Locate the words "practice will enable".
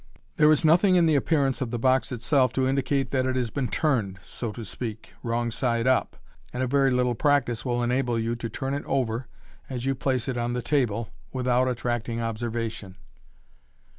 7.13-8.17